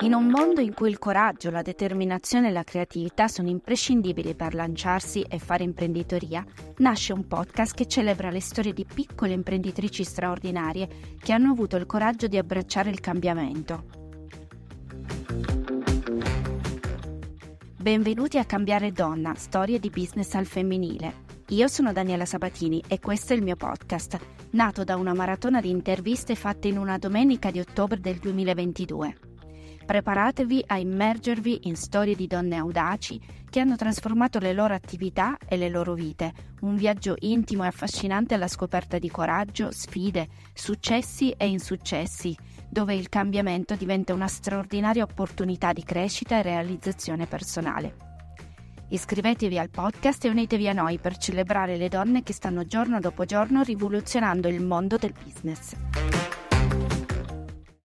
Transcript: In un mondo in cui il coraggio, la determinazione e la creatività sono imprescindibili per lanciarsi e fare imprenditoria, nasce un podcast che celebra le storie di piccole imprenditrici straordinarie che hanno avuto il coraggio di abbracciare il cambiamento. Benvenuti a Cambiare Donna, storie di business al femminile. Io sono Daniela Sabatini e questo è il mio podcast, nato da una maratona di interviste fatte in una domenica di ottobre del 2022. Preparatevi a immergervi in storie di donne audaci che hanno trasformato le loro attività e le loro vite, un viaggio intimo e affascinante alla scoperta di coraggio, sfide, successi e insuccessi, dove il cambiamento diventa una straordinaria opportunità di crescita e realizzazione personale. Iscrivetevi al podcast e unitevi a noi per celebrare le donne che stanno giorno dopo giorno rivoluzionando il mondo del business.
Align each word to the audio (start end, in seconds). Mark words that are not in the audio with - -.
In 0.00 0.12
un 0.12 0.26
mondo 0.26 0.60
in 0.60 0.74
cui 0.74 0.90
il 0.90 0.98
coraggio, 0.98 1.50
la 1.50 1.62
determinazione 1.62 2.48
e 2.48 2.52
la 2.52 2.64
creatività 2.64 3.28
sono 3.28 3.48
imprescindibili 3.48 4.34
per 4.34 4.54
lanciarsi 4.54 5.22
e 5.22 5.38
fare 5.38 5.64
imprenditoria, 5.64 6.44
nasce 6.78 7.14
un 7.14 7.26
podcast 7.26 7.74
che 7.74 7.86
celebra 7.86 8.30
le 8.30 8.40
storie 8.40 8.74
di 8.74 8.84
piccole 8.84 9.32
imprenditrici 9.32 10.04
straordinarie 10.04 10.88
che 11.18 11.32
hanno 11.32 11.50
avuto 11.50 11.76
il 11.76 11.86
coraggio 11.86 12.26
di 12.26 12.36
abbracciare 12.36 12.90
il 12.90 13.00
cambiamento. 13.00 13.84
Benvenuti 17.76 18.38
a 18.38 18.44
Cambiare 18.44 18.92
Donna, 18.92 19.34
storie 19.34 19.78
di 19.78 19.88
business 19.88 20.34
al 20.34 20.44
femminile. 20.44 21.24
Io 21.50 21.68
sono 21.68 21.92
Daniela 21.92 22.26
Sabatini 22.26 22.82
e 22.86 23.00
questo 23.00 23.32
è 23.32 23.36
il 23.36 23.42
mio 23.42 23.56
podcast, 23.56 24.18
nato 24.50 24.84
da 24.84 24.96
una 24.96 25.14
maratona 25.14 25.60
di 25.60 25.70
interviste 25.70 26.34
fatte 26.34 26.68
in 26.68 26.76
una 26.76 26.98
domenica 26.98 27.50
di 27.50 27.60
ottobre 27.60 27.98
del 27.98 28.16
2022. 28.16 29.35
Preparatevi 29.86 30.64
a 30.66 30.78
immergervi 30.78 31.68
in 31.68 31.76
storie 31.76 32.16
di 32.16 32.26
donne 32.26 32.56
audaci 32.56 33.20
che 33.48 33.60
hanno 33.60 33.76
trasformato 33.76 34.40
le 34.40 34.52
loro 34.52 34.74
attività 34.74 35.38
e 35.46 35.56
le 35.56 35.68
loro 35.68 35.94
vite, 35.94 36.32
un 36.62 36.74
viaggio 36.74 37.14
intimo 37.20 37.62
e 37.62 37.68
affascinante 37.68 38.34
alla 38.34 38.48
scoperta 38.48 38.98
di 38.98 39.08
coraggio, 39.08 39.70
sfide, 39.70 40.26
successi 40.52 41.30
e 41.30 41.46
insuccessi, 41.46 42.36
dove 42.68 42.96
il 42.96 43.08
cambiamento 43.08 43.76
diventa 43.76 44.12
una 44.12 44.26
straordinaria 44.26 45.04
opportunità 45.04 45.72
di 45.72 45.84
crescita 45.84 46.36
e 46.36 46.42
realizzazione 46.42 47.26
personale. 47.26 47.94
Iscrivetevi 48.88 49.56
al 49.56 49.70
podcast 49.70 50.24
e 50.24 50.30
unitevi 50.30 50.68
a 50.68 50.72
noi 50.72 50.98
per 50.98 51.16
celebrare 51.16 51.76
le 51.76 51.88
donne 51.88 52.24
che 52.24 52.32
stanno 52.32 52.64
giorno 52.64 52.98
dopo 52.98 53.24
giorno 53.24 53.62
rivoluzionando 53.62 54.48
il 54.48 54.64
mondo 54.64 54.96
del 54.96 55.14
business. 55.22 56.25